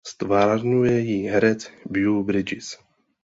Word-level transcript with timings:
Ztvárňuje 0.03 0.97
ji 0.99 1.17
herec 1.29 1.69
Beau 1.91 2.23
Bridges. 2.25 2.79